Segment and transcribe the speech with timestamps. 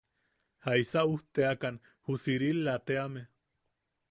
[0.67, 3.23] ¿Jaisa ujteakan ju Sirila teame?